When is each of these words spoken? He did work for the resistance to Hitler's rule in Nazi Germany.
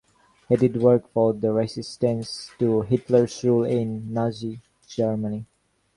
He 0.49 0.55
did 0.55 0.81
work 0.81 1.07
for 1.13 1.31
the 1.31 1.53
resistance 1.53 2.49
to 2.57 2.81
Hitler's 2.81 3.43
rule 3.43 3.65
in 3.65 4.11
Nazi 4.11 4.59
Germany. 4.87 5.45